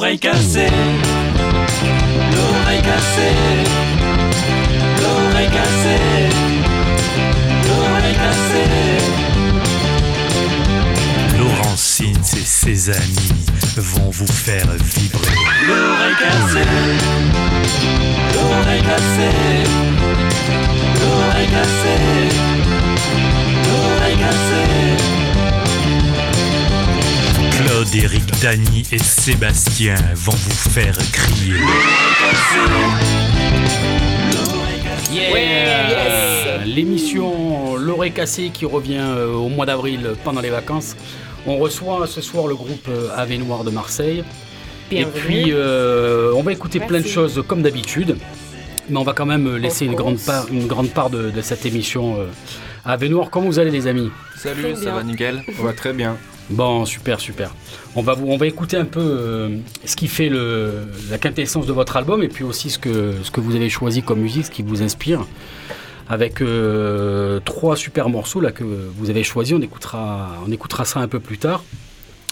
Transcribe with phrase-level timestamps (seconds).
[0.00, 0.68] L'oreille cassée,
[2.32, 3.34] l'oreille cassée,
[5.02, 6.28] l'oreille cassée,
[7.66, 8.68] l'oreille cassée.
[11.36, 13.32] Laurentine et ses amis
[13.76, 15.34] vont vous faire vibrer.
[15.66, 16.68] L'oreille cassée,
[18.34, 19.64] l'oreille cassée,
[21.00, 22.28] l'oreille cassée,
[23.66, 25.17] l'oreille cassée.
[27.78, 31.54] Claude, Eric, Dany et Sébastien vont vous faire crier.
[35.12, 40.96] Yeah L'émission L'oreille cassée qui revient euh, au mois d'avril pendant les vacances.
[41.46, 44.24] On reçoit ce soir le groupe euh, Ave Noir de Marseille.
[44.90, 48.16] Et puis euh, on va écouter plein de choses comme d'habitude.
[48.88, 51.64] Mais on va quand même laisser une grande, part, une grande part de, de cette
[51.64, 52.16] émission
[52.84, 53.30] à Ave Noir.
[53.30, 54.10] Comment vous allez les amis?
[54.36, 56.16] Salut, ça va nickel On va très bien.
[56.50, 57.54] Bon, super, super.
[57.94, 62.28] On va, écouter un peu euh, ce qui fait la quintessence de votre album et
[62.28, 65.26] puis aussi ce que, ce que vous avez choisi comme musique, ce qui vous inspire.
[66.10, 71.00] Avec euh, trois super morceaux là, que vous avez choisis, on écoutera, on écoutera ça
[71.00, 71.62] un peu plus tard.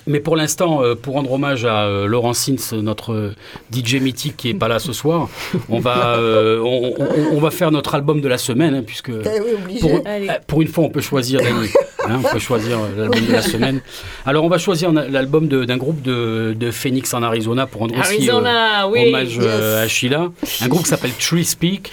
[0.09, 3.35] Mais pour l'instant, euh, pour rendre hommage à euh, Laurent Sins, notre euh,
[3.75, 5.29] DJ mythique qui est pas là ce soir,
[5.69, 9.09] on va, euh, on, on- on va faire notre album de la semaine, hein, puisque
[9.09, 9.81] oui, obligé.
[10.47, 11.41] pour, une fois, on peut choisir.
[12.09, 13.81] Hein, on peut choisir l'album de la semaine.
[14.25, 17.95] Alors, on va choisir l'album de- d'un groupe de, de Phoenix en Arizona pour rendre
[17.99, 18.31] aussi
[18.85, 19.09] euh, oui.
[19.09, 19.85] hommage euh, yes.
[19.85, 20.29] à Sheila.
[20.63, 21.91] Un groupe qui s'appelle Tree Speak.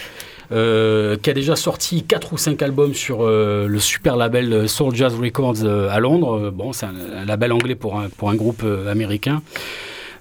[0.54, 4.66] Euh, qui a déjà sorti 4 ou 5 albums sur euh, le super label euh,
[4.66, 6.50] Soul Jazz Records à Londres.
[6.50, 9.42] Bon, c'est un, label anglais pour un, pour un groupe américain.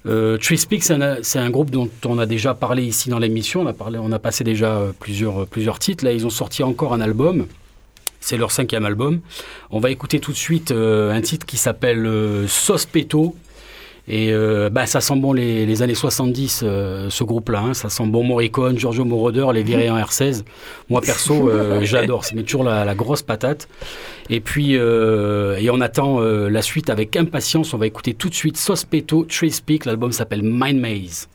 [0.06, 3.62] Euh, Tree Speak, c'est un, groupe dont on a déjà parlé ici dans l'émission.
[3.62, 6.04] On a, on a passé déjà plusieurs, plusieurs titres.
[6.04, 7.48] Là, ils ont sorti encore un album.
[8.20, 9.20] C'est leur cinquième album.
[9.70, 13.36] On va écouter tout de suite un titre qui s'appelle euh, Sospetto.
[14.08, 17.60] Et euh, bah, ça sent bon les, les années 70, euh, ce groupe-là.
[17.60, 17.74] hein.
[17.74, 20.44] Ça sent bon Morricone, Giorgio Moroder, les virés en R16.
[20.90, 22.26] Moi, perso, euh, j'adore.
[22.26, 23.70] Ça met toujours la, la grosse patate.
[24.30, 27.74] Et puis, euh, et on attend euh, la suite avec impatience.
[27.74, 29.86] On va écouter tout de suite Sospetto, Trace Peak.
[29.86, 31.30] L'album s'appelle Mind Maze.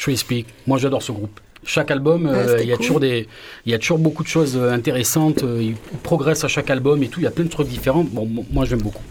[0.00, 0.46] Tree Speak.
[0.66, 1.38] Moi, j'adore ce groupe.
[1.64, 2.86] Chaque album, Ouais, euh, il y a cool.
[2.86, 3.28] toujours des,
[3.66, 5.42] il y a toujours beaucoup de choses euh, intéressantes.
[5.42, 7.20] euh, Ils progressent à chaque album et tout.
[7.20, 8.04] Il y a plein de trucs différents.
[8.04, 9.02] Bon, mo- moi, j'aime beaucoup.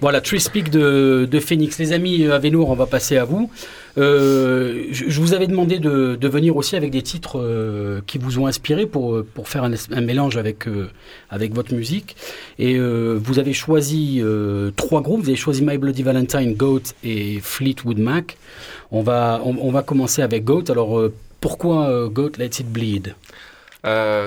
[0.00, 1.78] Voilà, Tree Speak de, de Phoenix.
[1.78, 3.50] Les amis Avenour, on va passer à vous.
[3.98, 8.46] Euh, je, vous avais demandé de, venir aussi avec des titres euh, qui vous ont
[8.46, 10.90] inspiré pour, pour faire un, mélange avec, euh,
[11.28, 12.16] avec votre musique.
[12.58, 14.22] Et vous avez choisi
[14.76, 15.22] trois groupes.
[15.22, 18.36] Vous avez choisi My Bloody Valentine, Goat et Fleetwood Mac.
[18.92, 20.64] On va, on, va commencer avec Goat.
[20.68, 21.00] Alors,
[21.40, 23.14] pourquoi Goat Let It Bleed?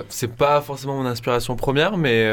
[0.10, 2.28] C'est pas forcément mon inspiration première, mais,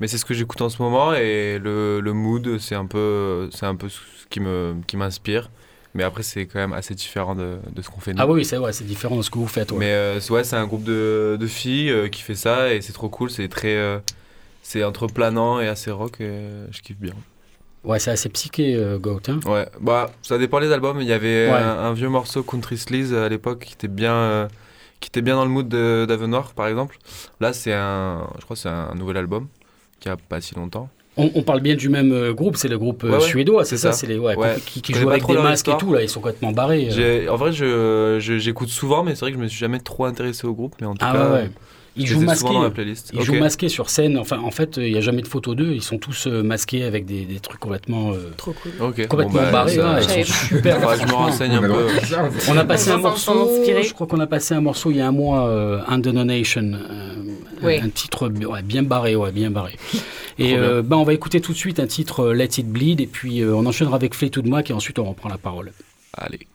[0.00, 3.48] mais c'est ce que j'écoute en ce moment et le, le mood, c'est un peu,
[3.52, 3.98] c'est un peu ce
[4.30, 5.50] qui me, qui m'inspire.
[5.98, 8.22] Mais après, c'est quand même assez différent de, de ce qu'on fait nous.
[8.22, 9.72] Ah oui, c'est ouais, différent de ce que vous faites.
[9.72, 9.78] ouais.
[9.78, 12.92] Mais euh, ouais, c'est un groupe de, de filles euh, qui fait ça et c'est
[12.92, 13.30] trop cool.
[13.30, 13.98] C'est très, euh,
[14.62, 16.20] c'est entre planant et assez rock.
[16.20, 16.38] Et
[16.70, 17.14] je kiffe bien.
[17.82, 19.22] Ouais, c'est assez psyché, Goat.
[19.26, 19.40] hein.
[19.44, 21.00] Ouais, bah ça dépend des albums.
[21.00, 21.56] Il y avait Ouais.
[21.58, 24.48] un, un vieux morceau Country Sleaze à l'époque qui était bien,
[25.00, 26.96] qui était bien dans le mood d'Avenoir par exemple.
[27.40, 29.48] Là, c'est un, je crois, c'est un nouvel album
[29.98, 30.88] qui a pas si longtemps.
[31.18, 33.76] On, on parle bien du même euh, groupe, c'est le groupe euh, Ouais, suédois, c'est
[33.76, 33.98] c'est ça, ça.
[33.98, 34.54] C'est les ouais, Ouais.
[34.64, 36.88] qui, jouent avec des masques et tout là, ils sont complètement barrés.
[36.96, 37.28] euh.
[37.28, 40.04] En vrai, je, je- j'écoute souvent, mais c'est vrai que je me suis jamais trop
[40.04, 40.74] intéressé au groupe.
[40.80, 41.50] Mais en tout Ah cas, ouais.
[42.00, 42.46] Ils je jouent masqués.
[42.46, 43.10] souvent dans la playlist.
[43.12, 44.18] Ils jouent masqués sur scène.
[44.18, 45.72] Enfin, en fait, il n'y a jamais de photo d'eux.
[45.72, 48.70] Ils sont tous masqués avec des, des trucs complètement, euh, Trop cool.
[48.80, 49.08] Ok.
[49.08, 49.74] complètement Bon, bah, barrés.
[49.74, 50.46] ça- ouais, j'avais ils sont pas.
[50.46, 50.96] super.
[50.96, 51.86] Je me renseigne un On a peu.
[52.50, 53.50] On a passé un morceau.
[53.66, 56.16] Je crois qu'on a passé un morceau il y a un mois, euh, Under the
[56.18, 57.14] Nation, euh,
[57.64, 57.80] Oui.
[57.82, 59.72] un, un titre ouais, bien barré, ouais, bien barré.
[60.38, 63.00] Et euh, ben, on va écouter tout de suite un titre euh, Let It Bleed,
[63.00, 65.72] et puis euh, on enchaînera avec Fleetwood Mac, et ensuite on reprend la parole.
[66.16, 66.46] Allez.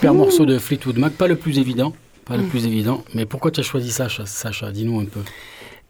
[0.00, 1.92] Super morceau de Fleetwood Mac, pas le plus évident,
[2.24, 3.04] pas le plus évident.
[3.12, 5.20] Mais pourquoi tu as choisi ça, Sacha, Sacha Dis-nous un peu.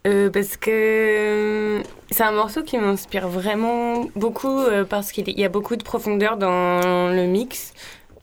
[0.09, 5.45] Euh, parce que euh, c'est un morceau qui m'inspire vraiment beaucoup euh, parce qu'il y
[5.45, 7.73] a beaucoup de profondeur dans le mix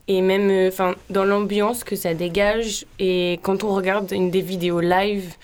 [0.10, 4.42] et même euh, enfin dans l'ambiance que ça dégage et quand on regarde une des
[4.42, 5.36] vidéos live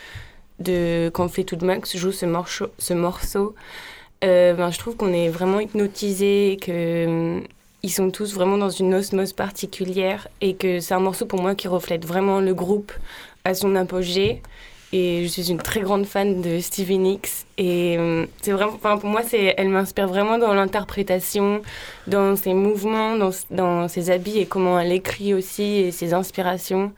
[0.59, 3.55] de quand Fleetwood Mac joue ce morceau, ce morceau
[4.21, 7.41] ben, je trouve qu'on est vraiment hypnotisé que
[7.83, 11.53] ils sont tous vraiment dans une osmose particulière et que c'est un morceau pour moi
[11.53, 12.93] qui reflète vraiment le groupe
[13.43, 14.41] à son apogée.
[14.93, 18.97] Et je suis une très grande fan de Stevie Nicks et euh, c'est vraiment enfin
[18.97, 21.63] pour moi c'est elle m'inspire vraiment dans l'interprétation
[22.05, 26.93] dans ses mouvements dans, dans ses habits et comment elle écrit aussi et ses inspirations.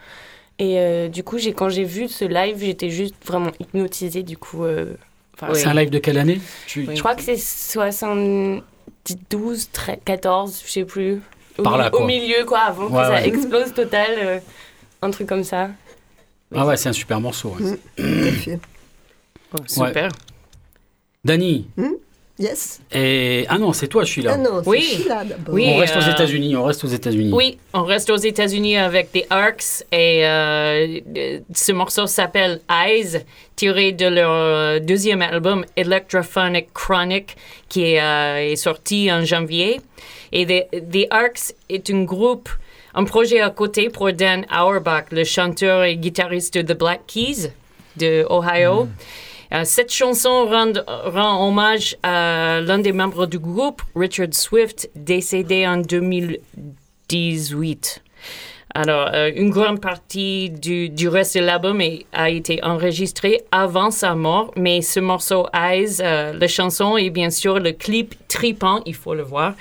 [0.60, 4.38] Et euh, du coup j'ai quand j'ai vu ce live j'étais juste vraiment hypnotisée du
[4.38, 4.94] coup euh,
[5.42, 5.50] Oui.
[5.54, 6.42] C'est un live de quelle année?
[6.68, 6.86] Tu...
[6.94, 7.38] je crois que c'est
[9.08, 11.22] 72 13, 14 je sais plus.
[11.58, 14.40] Au, Par là, au milieu quoi avant Ouais, que ça explose total euh,
[15.02, 15.70] un truc comme ça.
[16.54, 17.56] Ah ouais, c'est un super morceau.
[19.54, 20.12] Oh, super.
[21.24, 21.68] Dani,
[22.38, 22.82] Yes.
[22.92, 23.46] et...
[23.48, 24.32] ah non, c'est toi, je suis là.
[24.34, 25.06] Ah non, c'est Oui.
[25.08, 25.54] D'abord.
[25.56, 25.68] Oui.
[25.70, 27.32] on reste aux euh, États-Unis, on reste aux États-Unis.
[27.34, 31.00] Oui, on reste aux États-Unis avec The Arcs et euh,
[31.54, 33.24] ce morceau s'appelle Eyes,
[33.56, 37.38] tiré de leur euh, deuxième album Electrophonic Chronic
[37.70, 39.80] qui est, euh, est sorti en janvier.
[40.34, 42.50] Et The, The Arcs est un groupe,
[42.94, 47.52] un projet à côté pour Dan Auerbach, le chanteur et guitariste de The Black Keys
[47.98, 48.82] de Ohio.
[48.82, 48.86] Euh,
[49.64, 55.78] cette chanson rend, rend hommage à l'un des membres du groupe, Richard Swift, décédé en
[55.78, 58.04] 2018.
[58.78, 61.82] Alors, euh, une grande partie du, du reste de l'album
[62.12, 67.30] a été enregistrée avant sa mort, mais ce morceau Eyes, euh, la chanson et bien
[67.30, 69.54] sûr le clip tripant, il faut le voir,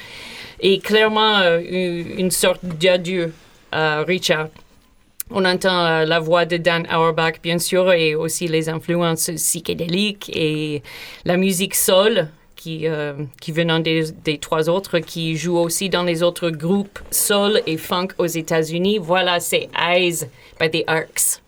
[0.58, 3.32] est clairement euh, une sorte d'adieu
[3.70, 4.48] à Richard.
[5.30, 10.30] On entend euh, la voix de Dan Auerbach, bien sûr, et aussi les influences psychédéliques
[10.34, 10.82] et
[11.24, 16.02] la musique soul qui, euh, qui venant des, des trois autres, qui jouent aussi dans
[16.02, 18.98] les autres groupes soul et funk aux États-Unis.
[18.98, 20.26] Voilà, c'est Eyes
[20.60, 21.40] by the Arcs.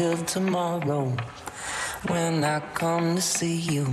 [0.00, 1.14] Until tomorrow
[2.06, 3.86] when I come to see you.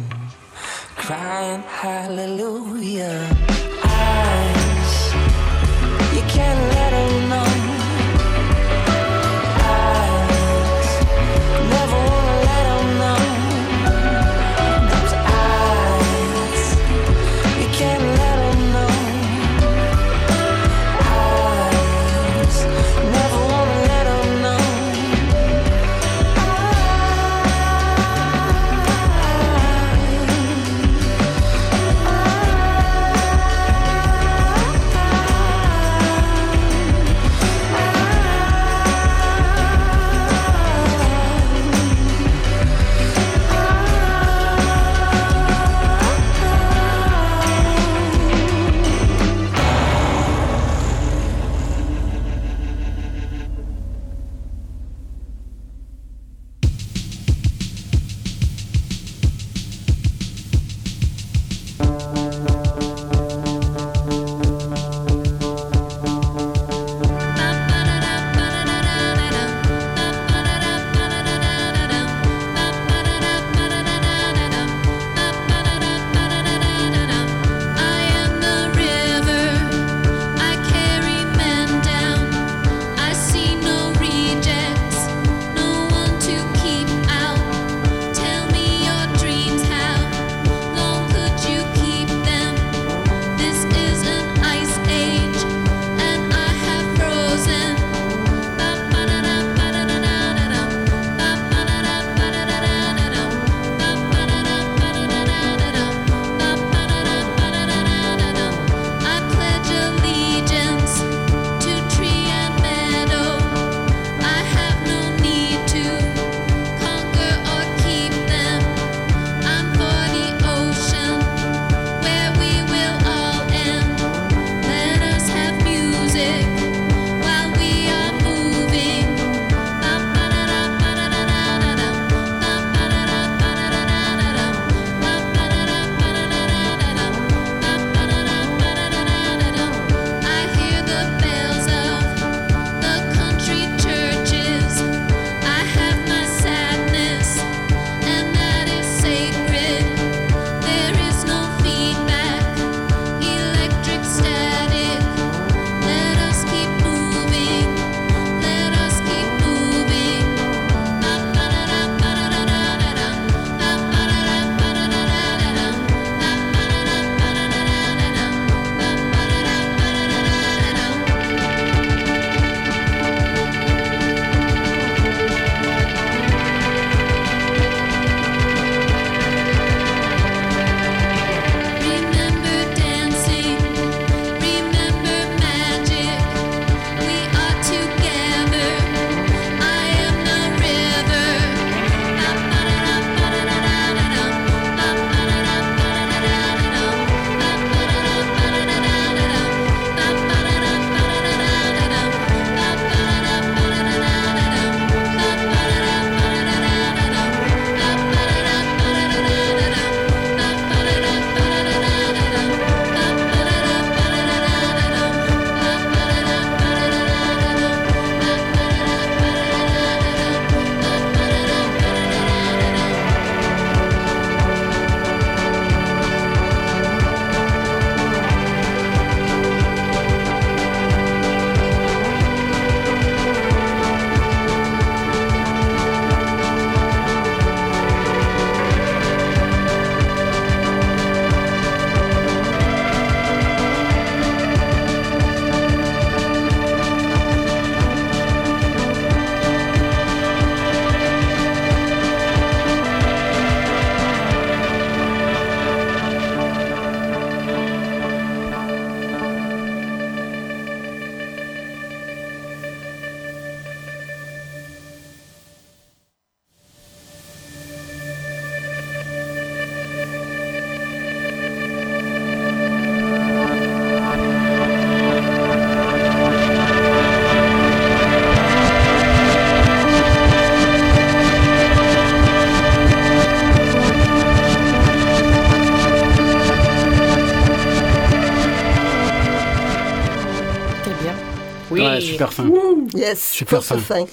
[292.17, 292.49] Super fin.
[292.93, 293.77] Yes, Super fin.
[293.77, 294.05] fin.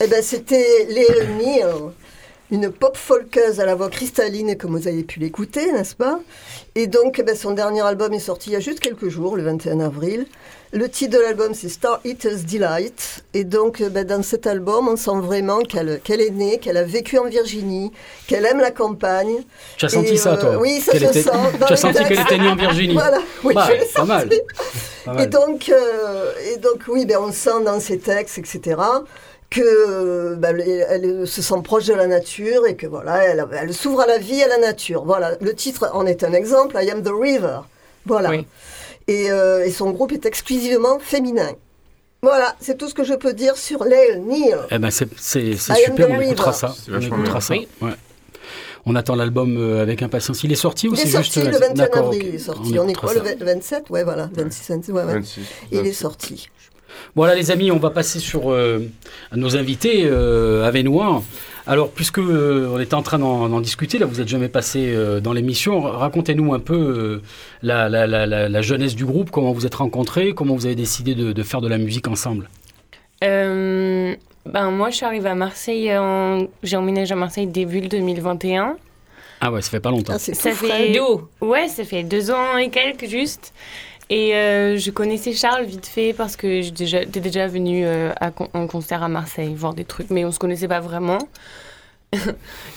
[0.00, 1.64] Eh ben, c'était Little Neil
[2.50, 6.20] une pop folkeuse à la voix cristalline, comme vous avez pu l'écouter, n'est-ce pas?
[6.76, 9.36] Et donc, eh ben, son dernier album est sorti il y a juste quelques jours,
[9.36, 10.26] le 21 avril.
[10.76, 13.24] Le titre de l'album, c'est Star Eater's Delight.
[13.32, 16.82] Et donc, eh ben, dans cet album, on sent vraiment qu'elle est née, qu'elle a
[16.84, 17.92] vécu en Virginie,
[18.26, 19.36] qu'elle aime la campagne.
[19.78, 21.30] Tu as Et, senti ça, euh, toi Oui, ça se était- sent.
[21.66, 24.28] Tu as senti qu'elle était née en Virginie Voilà, oui, Bah, je l'ai pas mal.
[25.18, 28.76] Et donc, euh, et donc, oui, ben, on sent dans ses textes, etc.,
[29.48, 33.46] que euh, ben, elle, elle se sent proche de la nature et que voilà, elle,
[33.58, 35.04] elle s'ouvre à la vie, à la nature.
[35.06, 36.76] Voilà, le titre en est un exemple.
[36.78, 37.60] I am the river.
[38.04, 38.28] Voilà.
[38.30, 38.46] Oui.
[39.08, 41.50] Et, euh, et son groupe est exclusivement féminin.
[42.22, 44.58] Voilà, c'est tout ce que je peux dire sur Lael Neal.
[44.70, 45.06] Eh ben c'est
[45.56, 46.74] super, on écoutera ça.
[46.90, 47.54] On écoutera ça.
[47.54, 47.90] Ouais.
[48.88, 50.42] On attend l'album euh, avec impatience.
[50.44, 52.20] Il est sorti ou Il est c'est sorti juste le 21 D'accord, avril.
[52.22, 52.26] ok.
[52.28, 52.78] Il est sorti.
[52.78, 53.24] On On est quoi, le ça.
[53.34, 54.28] vingt- 27 Ouais, voilà.
[54.32, 55.12] 26, 27, ouais, ouais.
[55.14, 55.40] 26.
[55.72, 56.48] Il est sorti.
[57.14, 58.88] Voilà les amis, on va passer sur euh,
[59.34, 61.22] nos invités euh, avenois.
[61.66, 65.20] Alors puisque euh, on était en train d'en discuter, là vous n'êtes jamais passé euh,
[65.20, 67.22] dans l'émission, racontez-nous un peu euh,
[67.62, 70.76] la, la- la- la- la jeunesse du groupe, comment vous êtes rencontrés, comment vous avez
[70.76, 72.48] décidé de, de faire de la musique ensemble.
[73.24, 75.90] Euh, ben moi, je suis arrivée à Marseille.
[75.96, 78.76] en- J'ai emménagé à Marseille début 2021.
[79.40, 80.12] Ah ouais, ça fait pas longtemps.
[80.14, 80.92] Ah, c'est Ça fait.
[80.92, 83.52] D'où Ouais, ça fait deux ans et quelques juste.
[84.08, 88.30] Et euh, je connaissais Charles vite fait parce que j'étais déjà, déjà venue euh, à
[88.30, 91.18] con- en concert à Marseille voir des trucs, mais on se connaissait pas vraiment.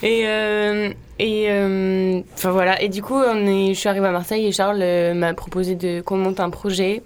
[0.01, 2.81] et euh, et euh, enfin voilà.
[2.81, 6.49] Et du coup, je suis arrivée à Marseille et Charles m'a proposé qu'on monte un
[6.49, 7.03] projet.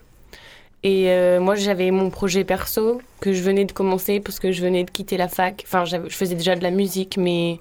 [0.86, 1.08] Et
[1.40, 4.92] moi, j'avais mon projet perso que je venais de commencer parce que je venais de
[4.92, 5.64] quitter la fac.
[5.66, 7.60] Enfin, je faisais déjà de la musique, mais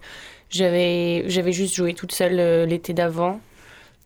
[0.50, 3.40] j'avais j'avais juste joué toute seule l'été d'avant.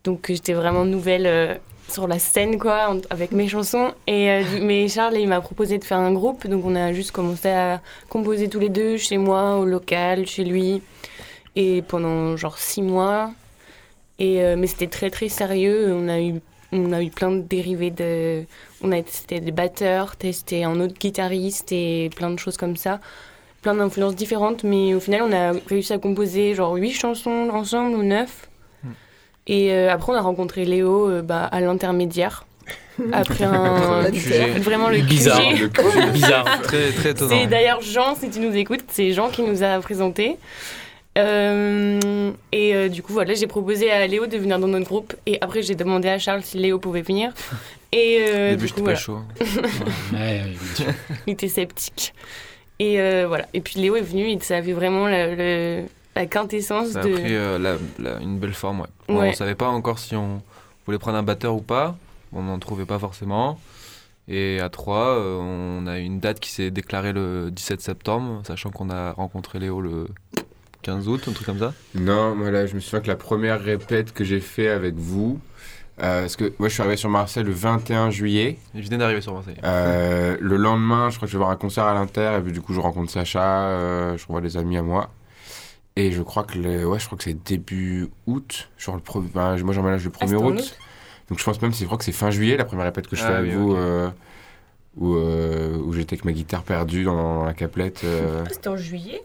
[0.05, 3.93] Donc j'étais vraiment nouvelle sur la scène, quoi, avec mes chansons.
[4.07, 6.47] Et, euh, mais Charles, il m'a proposé de faire un groupe.
[6.47, 10.45] Donc on a juste commencé à composer tous les deux, chez moi, au local, chez
[10.45, 10.83] lui.
[11.55, 13.31] Et pendant genre six mois.
[14.19, 15.93] Et, euh, mais c'était très très sérieux.
[15.95, 16.35] On a eu,
[16.73, 18.45] on a eu plein de dérivés de.
[18.83, 23.01] On a testé des batteurs, testé un autre guitariste et plein de choses comme ça.
[23.63, 27.97] Plein d'influences différentes, mais au final, on a réussi à composer genre huit chansons ensemble
[27.97, 28.49] ou neuf.
[29.47, 32.45] Et euh, après, on a rencontré Léo euh, bah, à l'intermédiaire.
[33.13, 34.11] Après un.
[34.11, 34.59] QG.
[34.63, 35.41] Vraiment le Bizarre.
[35.41, 35.59] QG.
[35.61, 36.11] Le QG.
[36.13, 36.63] Bizarre.
[36.63, 37.37] Très, très étonnant.
[37.39, 40.37] C'est d'ailleurs Jean, si tu nous écoutes, c'est Jean qui nous a présenté.
[41.19, 45.15] Euh, et euh, du coup, voilà, j'ai proposé à Léo de venir dans notre groupe.
[45.27, 47.33] Et après, j'ai demandé à Charles si Léo pouvait venir.
[47.93, 49.21] Et euh, Au début, du coup, pas chaud.
[50.13, 50.43] Ouais,
[51.27, 52.13] il était sceptique.
[52.79, 53.47] Et euh, voilà.
[53.55, 55.83] Et puis Léo est venu et ça avait vraiment le- le-
[56.17, 57.13] la quintessence Ça a de.
[57.13, 58.87] pris euh, la- la- une belle forme, ouais.
[59.09, 59.29] Bon, Ouais.
[59.31, 60.43] On savait pas encore si on
[60.87, 61.97] voulait prendre un batteur ou pas.
[62.33, 63.59] On n'en trouvait pas forcément.
[64.29, 68.71] Et à 3, on a eu une date qui s'est déclarée le 17 septembre, sachant
[68.71, 70.09] qu'on a rencontré Léo le
[70.83, 71.73] 15 août, un truc comme ça.
[71.95, 75.39] Non, moi là, je me souviens que la première répète que j'ai fait avec vous,
[76.03, 78.59] euh, parce que moi je suis arrivé sur Marseille le 21 juillet.
[78.75, 79.57] Il venait d'arriver sur Marseille.
[79.65, 82.53] Euh, le lendemain, je crois que je vais voir un concert à l'Inter, et puis
[82.53, 85.09] du coup je rencontre Sacha, euh, je revois des amis à moi.
[85.97, 88.69] Et je crois que le, ouais, je crois que c'est début août.
[88.79, 90.79] Genre le pre- ben, moi j'emménage le 1er Ah, c'était en août.
[91.29, 93.23] Donc je pense même, je crois que c'est fin juillet la première répète que je
[93.25, 94.11] Ah fais avec oui, vous, euh,
[94.97, 98.03] où, euh, où j'étais avec ma guitare perdue dans, la caplette.
[98.05, 98.45] euh.
[98.51, 99.23] C'était en juillet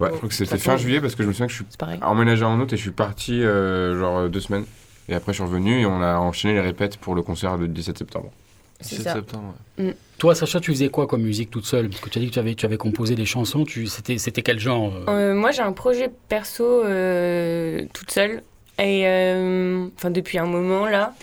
[0.00, 2.02] Ouais, je crois que c'était fin juillet parce que je me souviens que je suis
[2.02, 4.64] emménagé en août et je suis parti euh, genre deux semaines.
[5.08, 7.66] Et après, je suis revenu et on a enchaîné les répètes pour le concert le
[7.66, 8.30] 17 septembre.
[8.80, 9.12] C'est 17 ça.
[9.14, 9.96] septembre, ouais.
[10.18, 11.88] Toi, Sacha, tu faisais quoi comme musique toute seule?
[11.88, 13.64] Parce que tu as dit que tu avais, tu avais composé des chansons.
[13.64, 15.04] Tu, c'était, c'était quel genre euh?
[15.08, 18.42] Euh, moi, j'ai un projet perso euh, toute seule.
[18.80, 19.04] Et
[19.96, 21.14] enfin, depuis un moment là.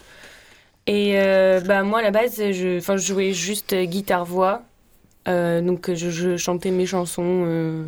[0.87, 1.13] Et
[1.65, 4.61] bah, moi, à la base, je, jouais juste guitare-voix.
[5.27, 7.83] Donc, je, je chantais mes chansons.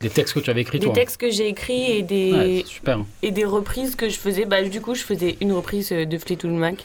[0.00, 0.94] Des textes que tu avais écrits, des toi?
[0.94, 3.00] textes que j'ai écrits et des, Ouais, super.
[3.22, 4.44] et des reprises que je faisais.
[4.44, 6.84] Bah, du coup, je faisais une reprise de Fleetwood Mac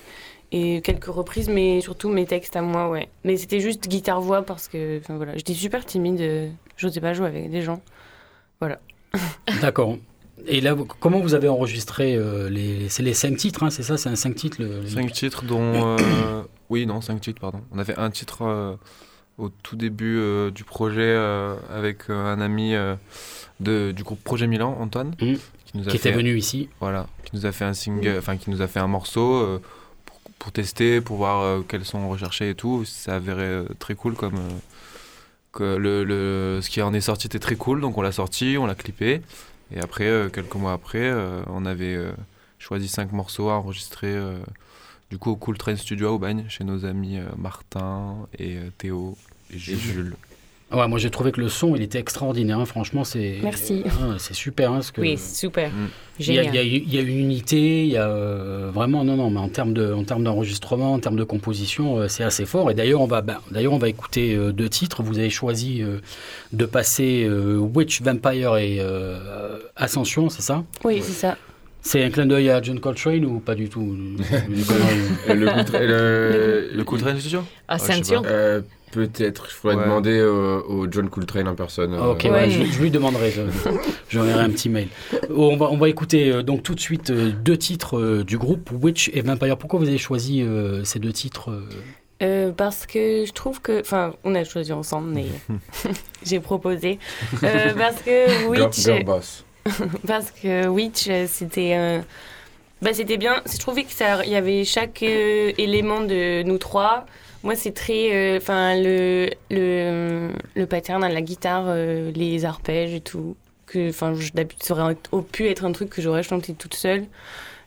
[0.55, 3.09] et quelques reprises, mais surtout mes textes à moi, ouais.
[3.25, 7.27] Mais c'était juste guitare-voix parce que, enfin voilà, j'étais super timide, euh, j'osais pas jouer
[7.27, 7.81] avec des gens.
[9.61, 9.97] D'accord.
[10.47, 13.97] Et là, comment vous avez enregistré euh, les, c'est les cinq titres, hein, c'est ça
[13.97, 15.97] C'est un cinq titres le, le- 5 titres dont...
[15.97, 17.61] euh, oui, non, 5 titres, pardon.
[17.71, 18.75] On avait un titre euh,
[19.37, 22.95] au tout début euh, du projet euh, avec euh, un ami euh,
[23.59, 25.37] de, du groupe Projet Milan, Antoine, Mhm.
[25.65, 28.35] qui nous a qui était venu ici Voilà, qui nous a fait un single, enfin
[28.37, 29.61] qui nous a fait un morceau euh,
[30.43, 32.83] pour, tester, pour voir euh, quels sont recherchés et tout.
[32.85, 34.59] Ça avérait euh, très cool comme euh,
[35.53, 38.57] que le, le- ce qui en est sorti était très cool, donc on l'a sorti,
[38.59, 39.21] on l'a clippé.
[39.73, 41.11] Et après, quelques mois après,
[41.47, 41.97] on avait
[42.59, 44.15] choisi cinq morceaux à enregistrer
[45.09, 49.17] du coup au Cool Train Studio à Aubagne, chez nos amis Martin et Théo
[49.51, 50.15] et Jules.
[50.73, 52.59] Ouais, moi j'ai trouvé que le son il était extraordinaire.
[52.59, 52.65] hein.
[52.65, 53.37] Franchement, c'est.
[53.43, 53.83] Merci.
[54.01, 54.71] Ah, c'est super.
[54.71, 55.69] hein, que Oui, super.
[55.69, 55.73] Mm.
[56.19, 56.55] il y, a, Génial.
[56.55, 59.29] il y a- il y a une unité, il y a euh, vraiment non non,
[59.29, 62.71] mais en termes de en termes d'enregistrement, en termes de composition, euh, c'est assez fort.
[62.71, 65.03] Et d'ailleurs on va ben, d'ailleurs on va écouter euh, deux titres.
[65.03, 65.99] Vous avez choisi euh,
[66.53, 70.63] de passer euh, Witch Vampire et euh, Ascension, c'est ça?
[70.83, 71.37] Oui, c'est ça.
[71.85, 73.95] C'est un clin d'œil à John Coltrane ou pas du tout?
[75.27, 78.21] Le le- Le coup de train studio Ascension.
[78.93, 79.83] Peut-être, il faudrait Ouais.
[79.83, 81.95] demander au, au John Coltrane en personne.
[81.99, 83.31] Ah, ok, euh, ouais, je, je lui demanderai.
[83.31, 83.41] Je,
[84.09, 84.87] je lui enverrai un petit mail.
[85.35, 88.37] On va, on va écouter euh, donc tout de suite euh, deux titres euh, du
[88.37, 89.57] groupe Witch et Vampire.
[89.57, 90.45] Pourquoi vous avez choisi
[90.83, 91.49] ces deux titres
[92.55, 93.81] parce que je trouve que.
[93.81, 95.25] Enfin, on a choisi ensemble, mais
[96.25, 96.97] j'ai proposé.
[97.43, 98.77] Euh, parce que Witch.
[98.79, 99.43] Girl Boss.
[100.07, 102.01] Parce que Witch, c'était.
[102.81, 103.41] bah, c'était bien.
[103.51, 107.05] Je trouvais que ça, il y avait chaque euh, élément de nous trois.
[107.43, 108.13] Moi, c'est très.
[108.13, 113.35] euh, Enfin, le, le, le pattern à la guitare, euh, les arpèges et tout.
[113.75, 114.13] Enfin,
[114.59, 114.95] ça aurait
[115.31, 117.05] pu être un truc que j'aurais chanté toute seule.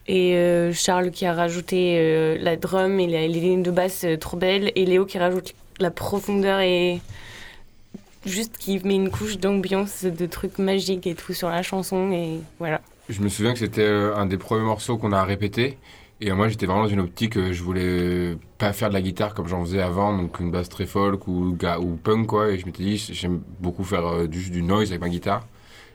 [0.07, 4.71] Et euh, Charles qui a rajouté la drum et les lignes de basse trop belles.
[4.75, 7.01] Et Léo qui rajoute la profondeur et
[8.25, 12.11] juste qui met une couche d'ambiance, de trucs magiques et tout sur la chanson.
[12.13, 12.79] Et voilà.
[13.09, 15.77] Je me souviens que c'était un des premiers morceaux qu'on a répété.
[16.19, 19.35] Et moi, j'étais vraiment dans une optique, euh, je voulais pas faire de la guitare
[19.35, 22.49] comme j'en faisais avant, donc une basse très folk ou, ou punk, quoi.
[22.49, 25.45] Et je m'étais dit, j'aime beaucoup faire euh, du, juste du noise avec ma guitare.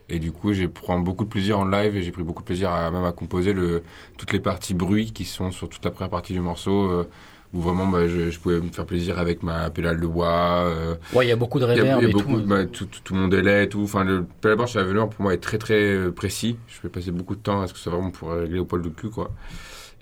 [0.08, 2.46] Et du coup, j'ai pris beaucoup de plaisir en live et j'ai pris beaucoup de
[2.46, 3.82] plaisir à même à composer le,
[4.16, 7.08] toutes les parties bruit qui sont sur toute la première partie du morceau, euh,
[7.52, 10.64] où vraiment bah, je, je pouvais me faire plaisir avec ma pédale de bois.
[10.66, 12.46] euh, Ouais, il y a beaucoup de réverb et beaucoup, tout.
[12.46, 13.82] bah, tout, tout, tout mon délai et tout.
[13.82, 14.26] Enfin, le
[14.66, 16.58] chez Avenir, pour moi, est très très précis.
[16.68, 18.82] Je vais passer beaucoup de temps à ce que ça vraiment pour régler au poil
[18.82, 19.32] de cul, quoi.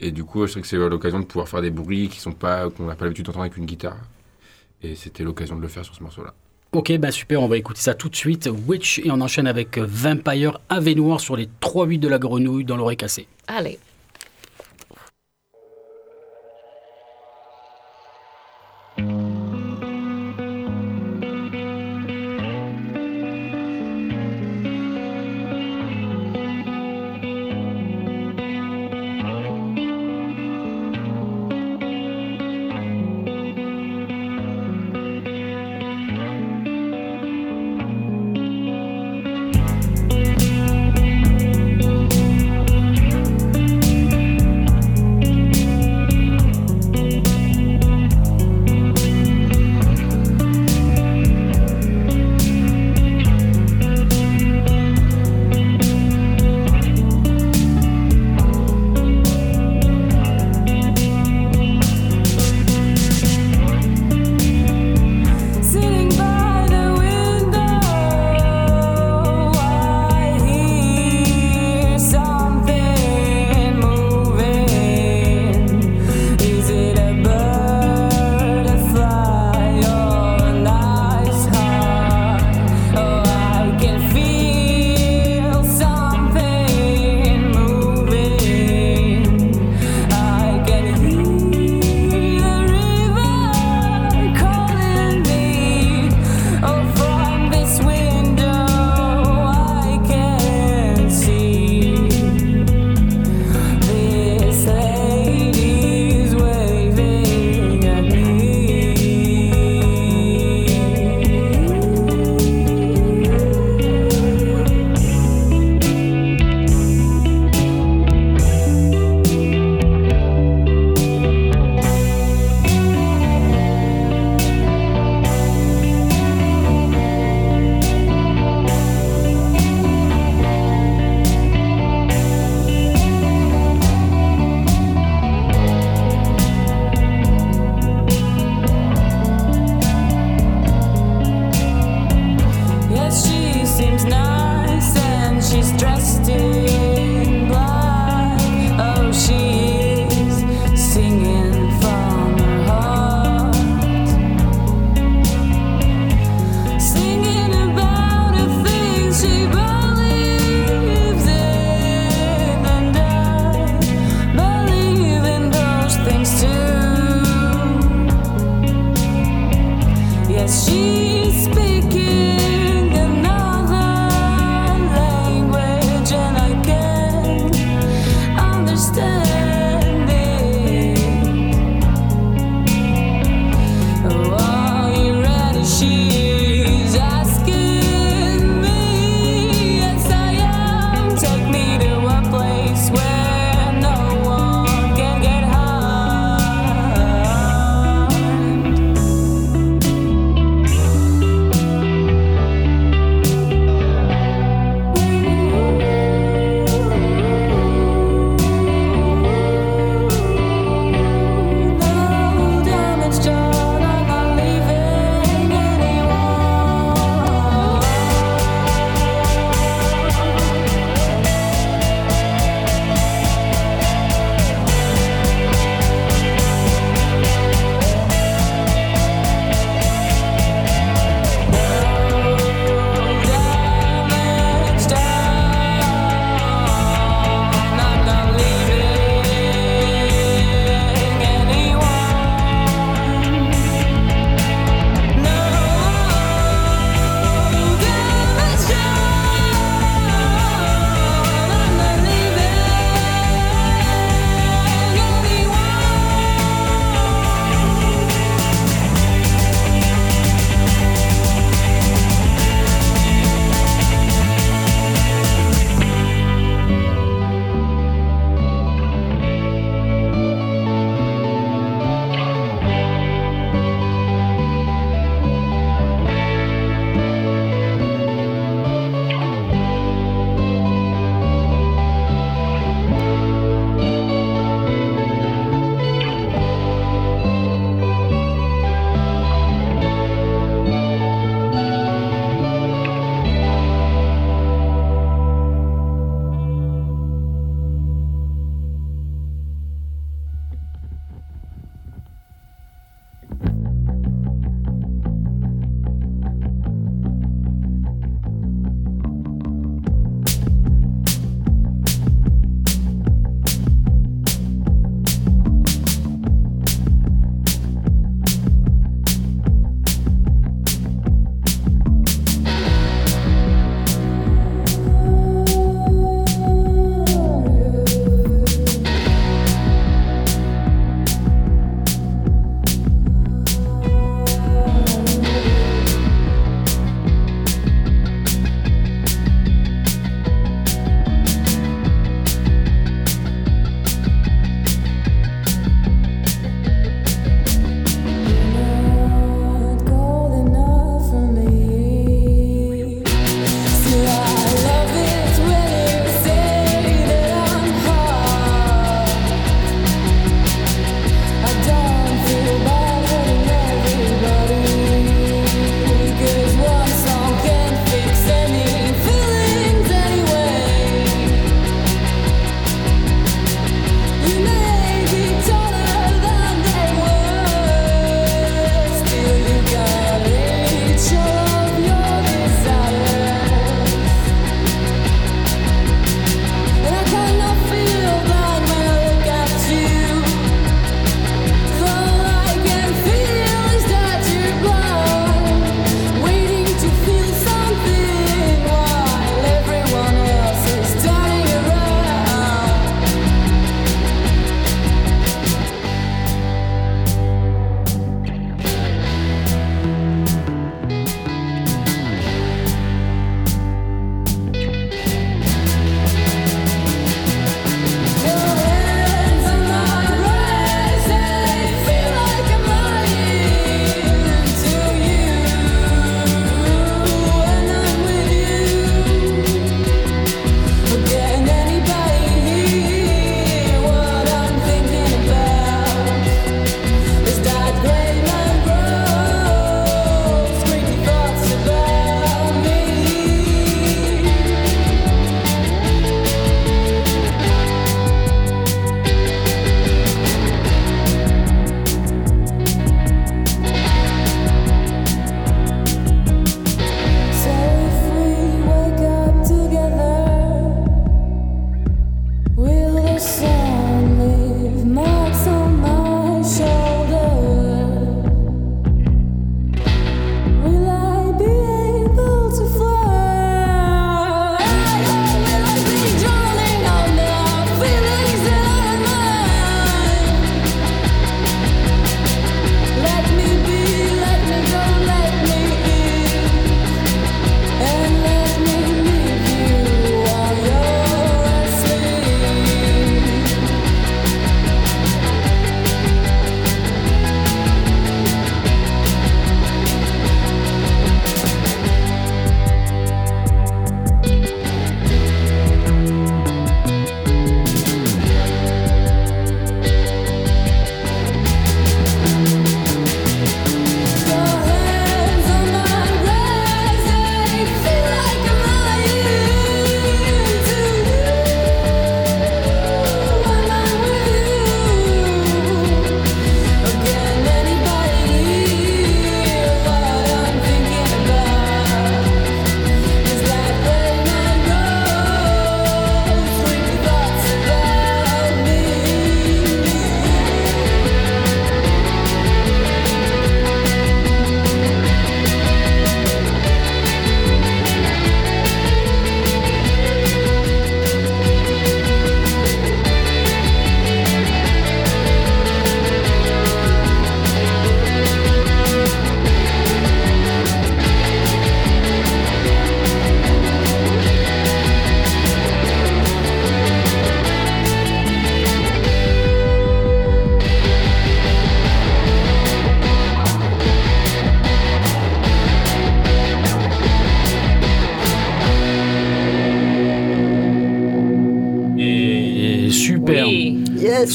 [0.00, 2.32] Et du coup, je sais que c'est l'occasion de pouvoir faire des bruits qui sont
[2.32, 3.98] pas, qu'on n'a pas l'habitude d'entendre avec une guitare.
[4.82, 6.32] Et c'était l'occasion de le faire sur ce morceau-là.
[6.72, 8.48] Ok, ben super, on va écouter ça tout de suite.
[8.66, 12.76] Witch et on enchaîne avec Vampire Ave Noir sur les 3-8 de la grenouille dans
[12.76, 13.26] l'oreille cassée.
[13.46, 13.78] Allez.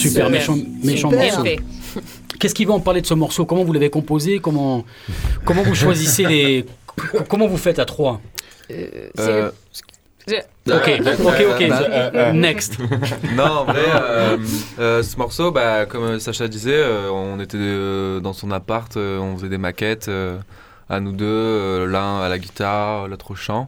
[0.10, 1.40] Super, méchant, méchant Super.
[1.40, 1.52] morceau.
[2.40, 3.46] Qu'est-ce qui va en parler de ce morceau?
[3.46, 4.40] Comment vous l'avez composé?
[4.40, 4.84] Comment,
[5.46, 6.66] comment vous choisissez les.
[7.30, 8.22] Comment vous faites à trois?
[8.72, 9.52] Euh, Euh,
[10.68, 10.90] Ok,
[11.24, 11.62] ok, ok.
[11.62, 12.80] Euh, Next.
[13.36, 14.38] Non, en vrai, euh,
[14.80, 19.20] euh, ce morceau, bah, comme Sacha disait, euh, on était euh, dans son appart, euh,
[19.20, 20.38] on faisait des maquettes euh,
[20.90, 23.68] à nous deux, euh, l'un à la guitare, l'autre au chant.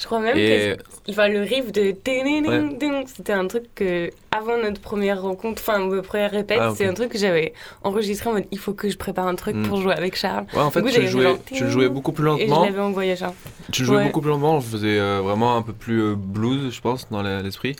[0.00, 4.10] Je crois même Et que enfin, le riff de ding, ding, c'était un truc que
[4.30, 7.52] avant notre première rencontre, enfin notre première répète, Ah, c'est un truc que j'avais
[7.82, 9.66] enregistré en mode il faut que je prépare un truc Mm.
[9.68, 10.46] pour jouer avec Charles.
[10.54, 12.64] ouais, en fait, coup, tu jouais, genre tu jouais beaucoup plus Et je lentement.
[12.64, 13.34] l'avais envoyé à Charles.
[13.72, 14.04] Tu le jouais Ouais.
[14.04, 17.22] beaucoup plus lentement, on faisait euh, vraiment un peu plus euh, blues, je pense, dans
[17.22, 17.74] l'esprit.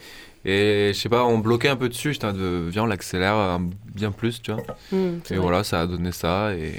[0.44, 3.58] Et je sais pas, on bloquait un peu dessus, j'étais euh, viens, on l'accélère euh,
[3.94, 4.60] bien plus, tu vois.
[4.90, 5.42] Mm, c'est Et vrai.
[5.46, 6.72] voilà, ça a donné ça, et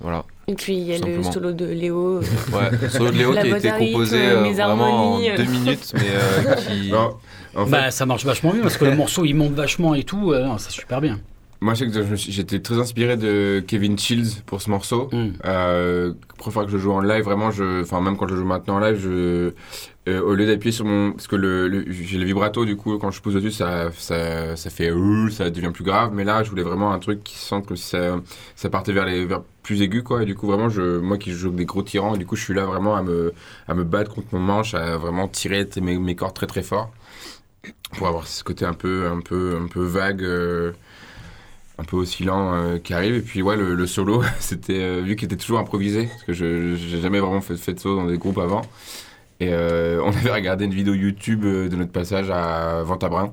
[0.00, 0.24] voilà.
[0.48, 2.16] Et puis il y a Tout le solo de Léo.
[2.18, 2.20] euh,
[2.52, 5.92] Ouais, le solo de Léo qui a été composé mes euh, vraiment en deux minutes,
[5.94, 6.90] mais euh, qui...
[6.90, 7.14] Non,
[7.54, 10.04] en fait, Bah, ça marche vachement bien parce que le morceau il monte vachement et
[10.04, 10.32] tout.
[10.32, 11.20] euh, non, c'est super bien.
[11.60, 15.08] Moi, je sais que j'étais très inspiré de Kevin Shields pour ce morceau.
[15.12, 15.28] Mm.
[15.44, 18.44] Euh, première fois que je joue en live, vraiment, je, enfin même quand je joue
[18.44, 19.52] maintenant en live, je,
[20.08, 22.96] euh, au lieu d'appuyer sur mon, parce que le, le- j'ai le vibrato du coup,
[22.98, 26.12] quand je pousse dessus, ça, ça, ça fait, euh, ça devient plus grave.
[26.14, 28.20] Mais là, je voulais vraiment un truc qui sente comme si ça,
[28.54, 30.22] ça partait vers les, vers plus aigus quoi.
[30.22, 32.44] Et du coup, vraiment, je, moi qui joue des gros tyrans, et du coup, je
[32.44, 33.32] suis là vraiment à me,
[33.66, 36.90] à me battre contre mon manche, à vraiment tirer mes, mes cordes très très fort
[37.96, 40.24] pour avoir ce côté un peu, un peu, un peu vague.
[41.78, 45.16] Un peu oscillant euh, qui arrive et puis ouais le, le solo c'était euh, vu
[45.16, 48.06] qu'il était toujours improvisé parce que je j'ai jamais vraiment fait, fait de solo dans
[48.06, 48.62] des groupes avant
[49.40, 53.32] et euh, on avait regardé une vidéo YouTube euh, de notre passage à Ventabrin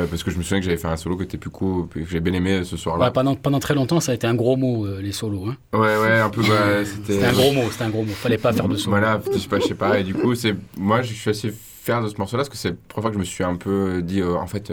[0.00, 1.86] euh, parce que je me souviens que j'avais fait un solo qui était plus cool
[1.88, 4.34] que j'ai bien aimé ce Ouais, soir-là pendant, pendant très longtemps, ça a été un
[4.34, 5.48] gros mot, les solos.
[5.48, 5.56] Hein.
[5.74, 8.12] ouais ouais un peu bah, c'était un gros mot, c'était un gros mot.
[8.12, 8.96] Fallait pas faire de solo.
[8.96, 10.32] voilà je sais pas je sais pas et du coup
[10.78, 13.10] moi je suis assez fier de ce morceau là parce que c'est la première fois
[13.10, 14.72] que je me suis un peu dit en fait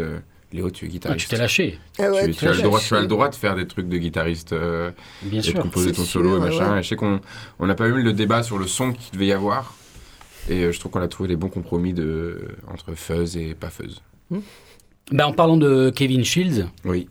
[0.51, 2.93] Léo tu es Ah, guitariste tu t'es lâché, Ah ouais, tu, as le droit, tu
[2.93, 3.07] as le lâché.
[3.07, 4.89] droit de faire des trucs de guitariste euh,
[5.21, 5.59] bien et de sûr.
[5.61, 6.73] composer C'est ton sûr, solo et machin.
[6.73, 6.79] ouais.
[6.79, 7.21] Et je sais qu'on
[7.59, 9.75] on n'a pas eu le débat sur le son qu'il devait y avoir.
[10.49, 13.69] Et euh, je trouve qu'on a trouvé les bons compromis de, entre fuzz et pas
[13.69, 14.01] fuzz.
[15.11, 17.07] Ben, en parlant de Kevin Shields, Oui.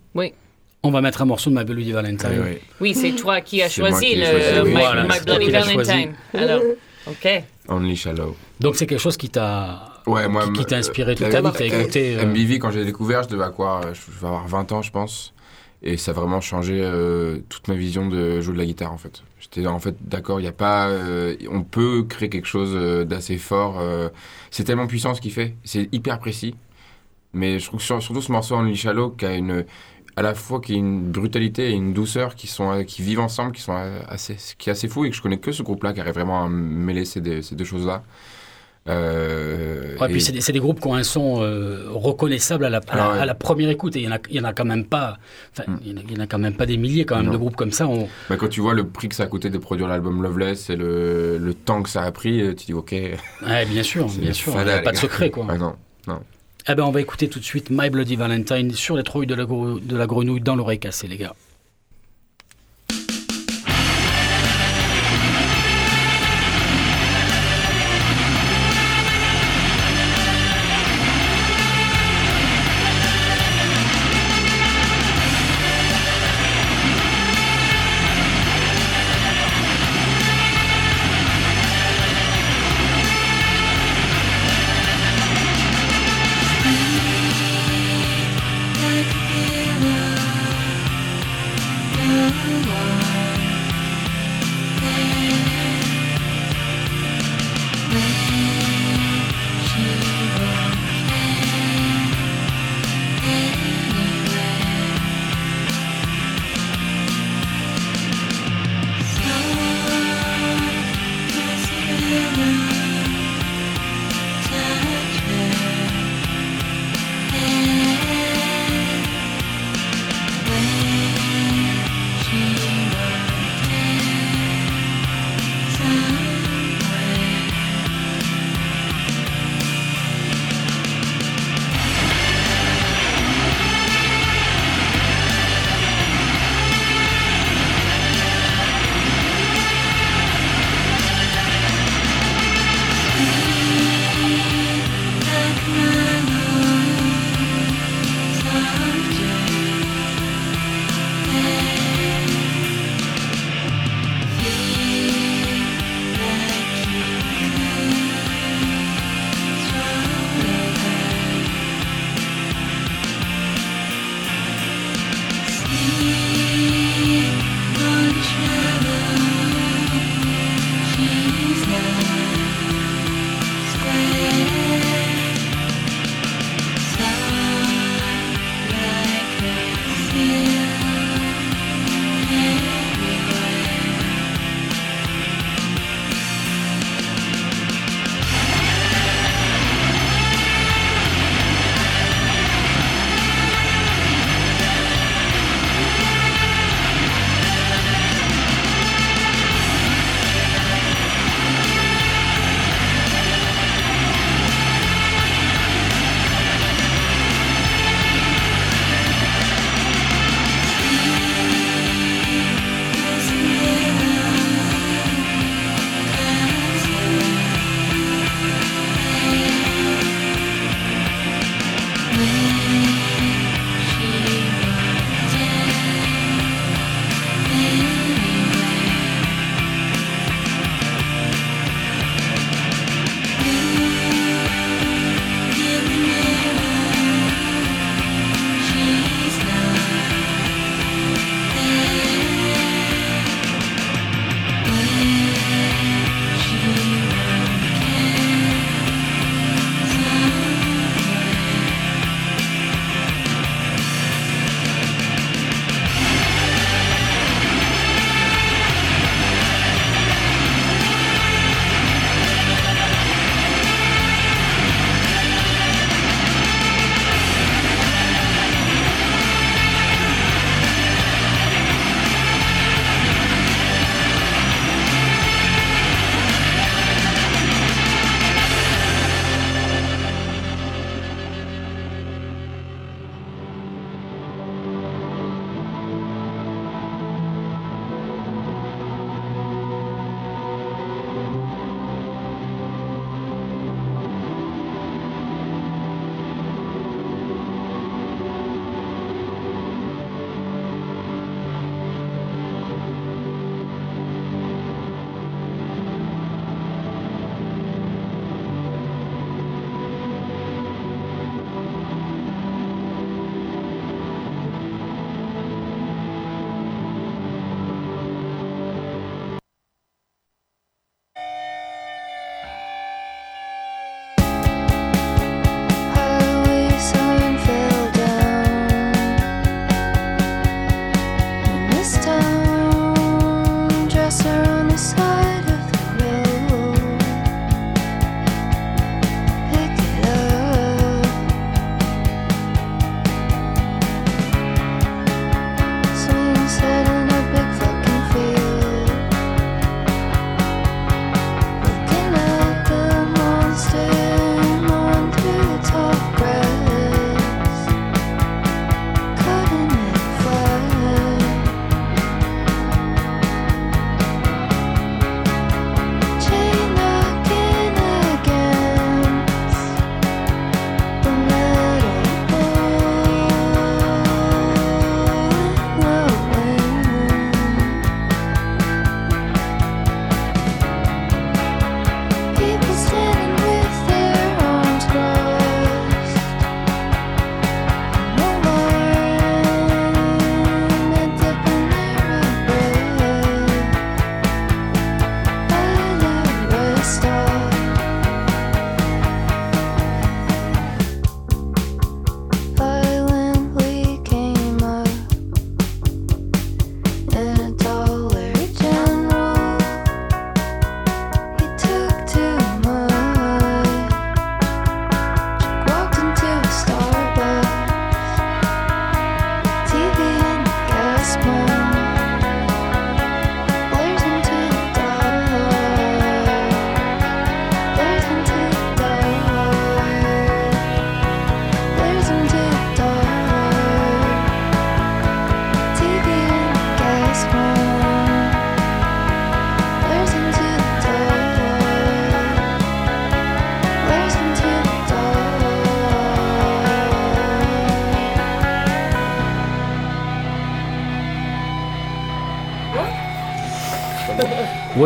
[0.82, 2.40] on va mettre un morceau de My Bloody Valentine.
[2.40, 2.60] Ouais.
[2.80, 4.68] Oui, c'est toi qui as choisi le choisi, oui.
[4.70, 5.50] My, Voilà, Bloody.
[5.50, 6.12] Valentine.
[6.34, 6.62] Alors,
[7.06, 7.42] ok.
[7.68, 8.36] Only Shallow.
[8.60, 11.40] Donc c'est quelque chose qui t'a Ouais, moi, qui, qui t'a euh, inspiré toute ta
[11.40, 12.16] vie, t'as écouté.
[12.18, 14.90] euh, MBV, quand j'ai découvert, je devais quoi euh, Je vais avoir 20 ans, je
[14.90, 15.34] pense.
[15.82, 18.98] Et ça a vraiment changé euh, toute ma vision de jouer de la guitare, en
[18.98, 19.22] fait.
[19.38, 20.88] J'étais en fait d'accord, il n'y a pas.
[20.88, 22.74] euh, on peut créer quelque chose
[23.06, 23.78] d'assez fort.
[23.78, 24.08] euh,
[24.50, 25.54] c'est tellement puissant ce qu'il fait.
[25.64, 26.54] C'est hyper précis.
[27.32, 29.64] Mais je trouve que sur- surtout ce morceau Only Shallow qui a une.
[30.16, 33.52] À la fois qui a une brutalité et une douceur qui, sont, qui vivent ensemble,
[33.52, 33.76] qui, sont
[34.08, 36.44] assez, qui est assez fou et que je connais que ce groupe-là qui arrive vraiment
[36.44, 38.02] à mêler ces deux, ces deux choses-là.
[38.88, 42.80] Euh, Ouais, et- puis c'est des, groupes qui ont un son euh, reconnaissable à la,
[42.88, 43.18] à la- ouais.
[43.20, 43.96] à la première écoute.
[43.96, 45.18] Et il y en a, il y en a quand même pas.
[45.58, 45.62] Mm.
[45.84, 47.26] il y en a- il y en a quand même pas des milliers quand même
[47.26, 47.32] Non.
[47.32, 47.86] de groupes comme ça.
[47.88, 50.70] On- Bah, quand tu vois le prix que ça a coûté de produire l'album Loveless
[50.70, 52.92] et le, le temps que ça a pris, euh, tu dis ok.
[52.92, 54.54] Ouais, bien sûr, bien sûr.
[54.58, 55.46] Il n'y a pas de secret quoi.
[55.48, 55.74] Ah non.
[56.70, 59.34] Eh ben, on va écouter tout de suite My Bloody Valentine sur les trouilles de
[59.34, 61.32] la, gre- de la grenouille dans l'oreille cassée, les gars.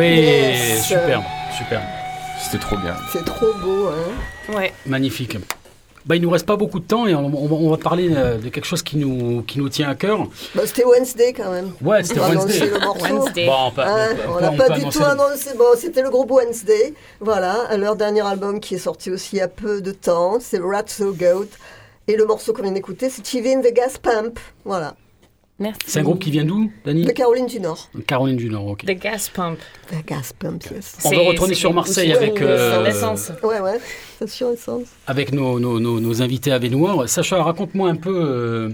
[0.03, 0.85] Oui, Yes.
[0.85, 1.23] superbe,
[1.57, 1.83] superbe.
[2.43, 2.97] C'était trop bien.
[3.13, 4.53] C'est trop beau, hein.
[4.57, 4.73] Ouais.
[4.87, 5.39] Magnifique.
[6.05, 8.09] Bah, il nous reste pas beaucoup de temps et on, on va- on va parler
[8.13, 10.19] euh, de quelque chose qui nous, qui nous tient à cœur.
[10.53, 11.71] Bah, c'était Wednesday quand même.
[11.81, 12.63] Ouais, c'était Wednesday.
[12.63, 13.05] annoncer le morceau.
[13.05, 13.47] Wednesday.
[13.47, 15.51] Bon, on peut- Hein, on pas du tout le- annoncé.
[15.57, 16.93] Bon, c'était le groupe Wednesday.
[17.21, 20.39] Voilà, leur dernier album qui est sorti aussi il y a peu de temps.
[20.41, 21.47] C'est Rat So Goat.
[22.09, 24.41] Et le morceau qu'on vient d'écouter, c'est TV in the Gas Pump.
[24.65, 24.95] Voilà,
[25.63, 25.81] Merci.
[25.87, 27.89] C'est un groupe qui vient d'où, Dani de Caroline du Nord.
[28.07, 28.85] Caroline du Nord, ok.
[28.85, 29.59] The gas pump.
[29.91, 30.99] The Gas Pump, yes.
[31.05, 33.31] On va retourner sur Marseille avec, euh, l'essence.
[33.43, 33.79] Ouais, ouais,
[34.19, 34.87] c'est sûr, essence.
[35.07, 37.09] avec nos, nos, nos, nos invités à Vénoir.
[37.09, 38.71] Sacha, raconte-moi un peu, euh,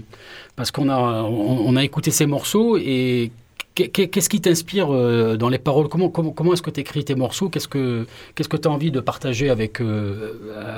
[0.55, 3.31] parce qu'on a, on, on a écouté ces morceaux et
[3.75, 5.89] qu'est- qu'est- qu'est-ce qui t'inspire euh, dans les paroles?
[5.89, 7.49] Comment, comment, comment est-ce que tu écris tes morceaux?
[7.49, 10.33] Qu'est-ce que tu que as envie de partager avec, euh,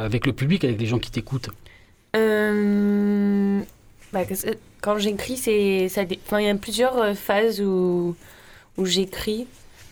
[0.06, 1.50] avec le public, avec les gens qui t'écoutent?
[2.16, 3.60] Euh,
[4.14, 4.22] bah,
[4.82, 6.04] quand j'écris, c'est ça.
[6.04, 8.16] il y a plusieurs euh, phases où
[8.78, 9.48] où j'écris.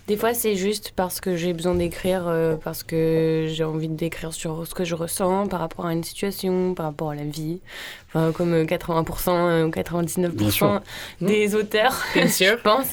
[0.07, 4.33] Des fois, c'est juste parce que j'ai besoin d'écrire, euh, parce que j'ai envie d'écrire
[4.33, 7.59] sur ce que je ressens par rapport à une situation, par rapport à la vie.
[8.07, 10.81] Enfin, comme euh, 80% euh, ou 99% Bien sûr.
[11.21, 12.53] des auteurs, Bien sûr.
[12.57, 12.87] je pense.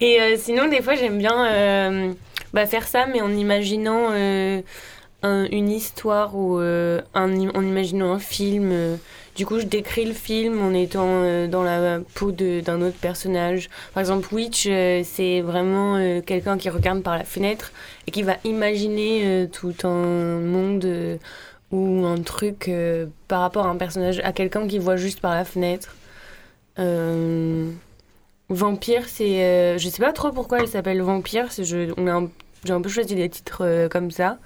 [0.00, 2.12] Et euh, sinon, des fois, j'aime bien euh,
[2.52, 4.62] bah, faire ça, mais en imaginant un-
[5.50, 8.98] une histoire ou un, en imaginant un film.
[9.34, 13.70] Du coup, je décris le film en étant euh, dans la peau d'un autre personnage.
[13.94, 17.72] Par exemple, Witch, euh, c'est vraiment euh, quelqu'un qui regarde par la fenêtre
[18.06, 21.18] et qui va imaginer tout un monde
[21.70, 22.70] ou un truc
[23.28, 25.94] par rapport à un personnage, à quelqu'un qui voit juste par la fenêtre.
[28.48, 29.78] Vampire, c'est.
[29.78, 31.46] je sais pas trop pourquoi elle s'appelle Vampire.
[31.46, 32.28] a un-
[32.64, 34.38] J'ai un peu choisi des titres comme ça.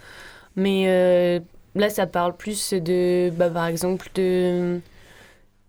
[0.54, 1.42] Mais
[1.76, 3.30] là, ça parle plus de.
[3.30, 4.80] Bah, par exemple, de.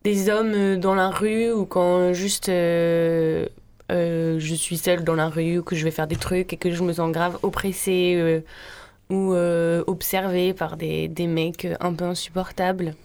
[0.03, 2.49] Des hommes euh, dans la rue ou quand juste.
[2.49, 3.45] euh,
[3.89, 6.57] euh, je suis seule dans la rue ou que je vais faire des trucs et
[6.57, 8.41] que je me sens grave oppressée euh,
[9.09, 12.95] ou euh, observée par des, des mecs un peu insupportables.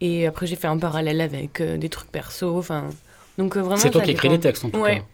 [0.00, 2.58] Et après, j'ai fait un parallèle avec euh, des trucs perso.
[2.58, 2.90] Enfin,
[3.38, 3.76] donc euh, vraiment.
[3.76, 4.98] C'est toi qui écris les textes en tout Ouais.
[4.98, 5.04] cas.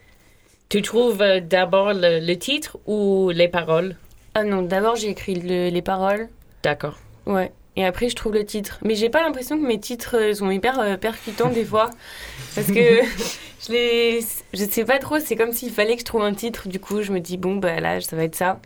[0.71, 3.97] Tu trouves euh, d'abord le, le titre ou les paroles?
[4.35, 6.29] Ah non, d'abord j'ai écrit le- les paroles.
[6.63, 6.97] D'accord.
[7.27, 7.53] Ouais.
[7.77, 8.79] Et après, je trouve le titre.
[8.83, 11.91] Mais j'ai pas l'impression que mes titres euh, sont hyper euh, percutants des fois.
[12.55, 14.21] Parce que je les.
[14.53, 16.69] Je sais pas trop, c'est comme s'il fallait que je trouve un titre.
[16.69, 18.61] Du coup, je me dis, bon, bah là, ça va être ça.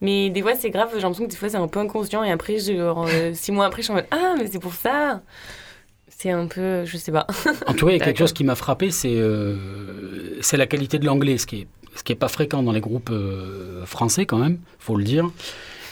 [0.00, 2.22] Mais des fois, c'est grave, j'ai l'impression que des fois, c'est un peu inconscient.
[2.22, 4.74] Et après, genre, euh, six mois après, je suis en mode, ah, mais c'est pour
[4.74, 5.22] ça.
[6.08, 6.84] C'est un peu.
[6.84, 7.26] Je sais pas.
[7.66, 10.66] En tout cas, il y a quelque chose qui m'a frappé, c'est euh, c'est la
[10.66, 11.66] qualité de l'anglais, ce qui est
[11.98, 15.28] ce qui est pas fréquent dans les groupes euh, français quand même, faut le dire.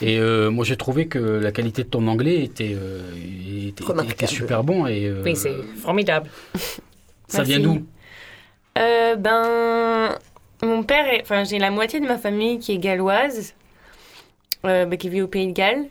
[0.01, 3.01] Et euh, moi, j'ai trouvé que la qualité de ton anglais était, euh,
[3.67, 4.85] était, super bon.
[4.85, 6.29] Et euh, Oui, c'est formidable.
[7.27, 7.51] ça Merci.
[7.51, 7.85] vient d'où
[8.77, 10.15] Euh, ben,
[10.61, 13.55] mon père, enfin, j'ai la moitié de ma famille qui est galloise,
[14.65, 15.85] euh, bah, qui vit au Pays de Galles.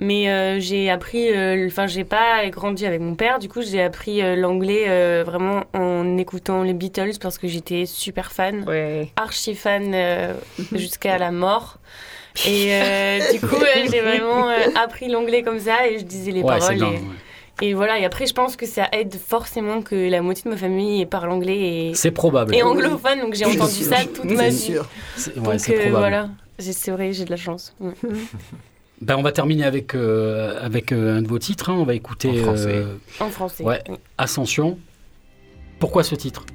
[0.00, 3.80] Mais euh, j'ai appris, euh, enfin, j'ai pas grandi avec mon père, du coup, j'ai
[3.80, 8.64] appris euh, l'anglais euh, vraiment en écoutant les Beatles parce que j'étais super fan,
[9.14, 10.34] archi fan euh,
[10.72, 11.78] jusqu'à la mort.
[12.46, 13.56] Et euh, du coup,
[13.90, 16.78] j'ai vraiment euh, appris l'anglais comme ça et je disais les Ouais, paroles.
[16.78, 17.68] dingue, et- ouais.
[17.68, 20.56] et voilà, et après, je pense que ça aide forcément que la moitié de ma
[20.56, 21.58] famille parle anglais
[21.90, 22.54] et, C'est probable.
[22.54, 23.86] et anglophone, donc j'ai entendu sûr.
[23.86, 24.56] ça toute ma C'est vie.
[24.58, 24.88] sûr.
[25.16, 25.90] C'est ouais, euh, probable.
[25.90, 26.28] voilà,
[26.58, 27.74] J'ai- c'est vrai, j'ai de la chance.
[27.80, 27.92] Ouais.
[29.00, 31.70] Ben, on va terminer avec, euh, avec euh, un de vos titres.
[31.70, 31.74] hein.
[31.76, 32.68] On va écouter En français.
[32.72, 33.64] euh, En français.
[34.16, 34.78] Ascension.
[35.80, 36.46] Pourquoi ce titre?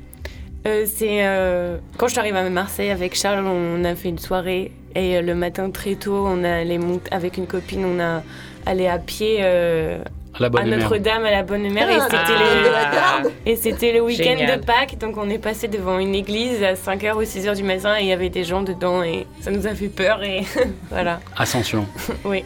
[0.68, 4.20] Euh, c'est euh, quand je suis arrivée à Marseille avec Charles, on a fait une
[4.20, 8.00] soirée et euh, le matin très tôt, on a allé monter avec une copine, on
[8.02, 8.22] a
[8.66, 10.00] allé à pied euh,
[10.40, 10.66] À.
[10.66, 13.32] Notre-Dame à la Bonne Mère et Ah, garde.
[13.46, 14.60] et c'était le week-end Génial.
[14.60, 17.96] de Pâques, donc on est passé devant une église à 5h ou 6h du matin
[17.98, 20.42] et il y avait des gens dedans et ça nous a fait peur et
[20.92, 21.20] voilà.
[21.38, 21.86] Ascension.
[22.26, 22.44] Oui.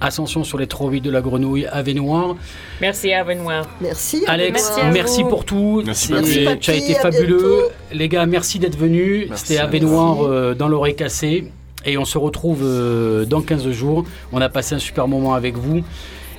[0.00, 2.36] Ascension sur les trois de la grenouille à Vénoir.
[2.80, 3.62] Merci à Benoît.
[3.80, 4.24] Merci.
[4.26, 5.82] Alex, Merci pour tout.
[5.84, 6.12] Merci,
[6.60, 7.36] Tu as été fabuleux.
[7.38, 7.72] bientôt.
[7.92, 9.28] Les gars, merci d'être venus.
[9.34, 11.50] C'était à Vénoir euh, dans l'oreille cassée.
[11.84, 14.04] Et on se retrouve euh, dans 15 jours.
[14.32, 15.82] On a passé un super moment avec vous.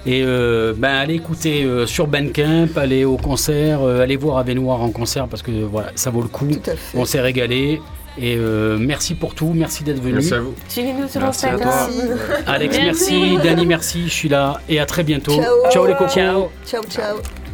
[0.06, 4.82] Et euh, ben, allez écouter euh, sur Bandcamp, allez au concert, euh, allez voir Avenoir
[4.82, 6.48] en concert parce que voilà, ça vaut le coup.
[6.48, 6.98] Tout à fait.
[6.98, 7.82] On s'est régalé.
[8.20, 10.14] Et euh, merci pour tout, merci d'être venu.
[10.16, 10.56] Merci à vous.
[10.68, 11.62] Suivez-nous sur Merci à Instagram.
[11.62, 11.90] toi.
[11.90, 12.44] Merci.
[12.48, 13.14] Alex, Merci.
[13.22, 13.38] merci.
[13.48, 14.04] Dani, merci.
[14.06, 14.60] Je suis là.
[14.70, 15.34] Et à très bientôt.
[15.40, 15.72] Ciao.
[15.72, 16.08] Ciao les.
[16.08, 16.50] Ciao.
[16.66, 17.47] Ciao, ciao.